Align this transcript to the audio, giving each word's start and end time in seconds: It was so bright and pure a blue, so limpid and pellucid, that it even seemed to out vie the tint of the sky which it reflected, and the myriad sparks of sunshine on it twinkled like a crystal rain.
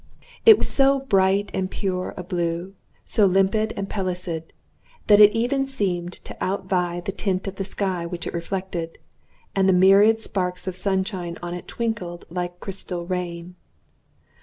It 0.47 0.57
was 0.57 0.67
so 0.67 1.01
bright 1.01 1.51
and 1.53 1.69
pure 1.69 2.15
a 2.17 2.23
blue, 2.23 2.73
so 3.05 3.27
limpid 3.27 3.71
and 3.77 3.87
pellucid, 3.87 4.51
that 5.05 5.19
it 5.19 5.31
even 5.33 5.67
seemed 5.67 6.13
to 6.25 6.35
out 6.43 6.65
vie 6.65 7.01
the 7.01 7.11
tint 7.11 7.45
of 7.47 7.57
the 7.57 7.63
sky 7.63 8.07
which 8.07 8.25
it 8.25 8.33
reflected, 8.33 8.97
and 9.55 9.69
the 9.69 9.73
myriad 9.73 10.19
sparks 10.19 10.65
of 10.65 10.75
sunshine 10.75 11.37
on 11.43 11.53
it 11.53 11.67
twinkled 11.67 12.25
like 12.31 12.53
a 12.53 12.57
crystal 12.59 13.05
rain. 13.05 13.53